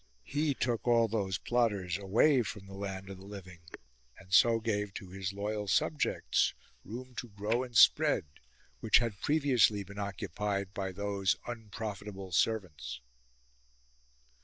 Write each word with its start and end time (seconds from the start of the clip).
He 0.23 0.55
took 0.55 0.87
all 0.87 1.07
those 1.07 1.37
plotters 1.37 1.99
away 1.99 2.41
from 2.41 2.65
the 2.65 2.73
land 2.73 3.11
of 3.11 3.19
the 3.19 3.23
living; 3.25 3.59
and 4.17 4.33
so 4.33 4.59
gave 4.59 4.95
to 4.95 5.09
his 5.11 5.31
loyal 5.31 5.67
subjects 5.67 6.55
room 6.83 7.13
to 7.17 7.27
grow 7.29 7.61
and 7.61 7.77
spread, 7.77 8.25
which 8.79 8.97
had 8.97 9.21
previously 9.21 9.83
been 9.83 9.99
occupied 9.99 10.73
by 10.73 10.91
those 10.91 11.35
unpro 11.47 11.95
fitable 11.95 12.33
servants. 12.33 12.99